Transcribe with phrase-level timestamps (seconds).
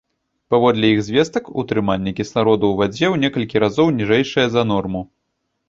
[0.53, 5.07] Паводле іх звестак, утрыманне кіслароду ў вадзе ў некалькі разоў ніжэйшае за норму.